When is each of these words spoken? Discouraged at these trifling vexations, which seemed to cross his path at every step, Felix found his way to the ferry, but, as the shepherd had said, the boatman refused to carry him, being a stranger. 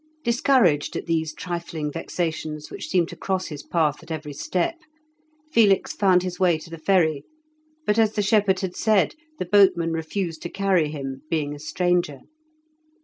Discouraged 0.23 0.95
at 0.95 1.05
these 1.05 1.31
trifling 1.31 1.91
vexations, 1.91 2.71
which 2.71 2.87
seemed 2.89 3.07
to 3.09 3.15
cross 3.15 3.49
his 3.49 3.61
path 3.61 4.01
at 4.01 4.09
every 4.09 4.33
step, 4.33 4.79
Felix 5.51 5.93
found 5.93 6.23
his 6.23 6.39
way 6.39 6.57
to 6.57 6.71
the 6.71 6.79
ferry, 6.79 7.23
but, 7.85 7.99
as 7.99 8.13
the 8.13 8.23
shepherd 8.23 8.61
had 8.61 8.75
said, 8.75 9.13
the 9.37 9.45
boatman 9.45 9.91
refused 9.93 10.41
to 10.41 10.49
carry 10.49 10.89
him, 10.89 11.21
being 11.29 11.53
a 11.53 11.59
stranger. 11.59 12.21